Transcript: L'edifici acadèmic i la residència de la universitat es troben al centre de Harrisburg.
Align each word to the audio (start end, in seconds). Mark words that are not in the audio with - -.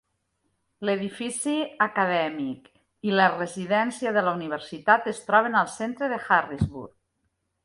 L'edifici 0.87 1.51
acadèmic 1.85 2.71
i 3.09 3.13
la 3.19 3.27
residència 3.35 4.15
de 4.17 4.25
la 4.29 4.35
universitat 4.41 5.11
es 5.13 5.21
troben 5.29 5.61
al 5.61 5.71
centre 5.77 6.11
de 6.17 6.21
Harrisburg. 6.25 6.95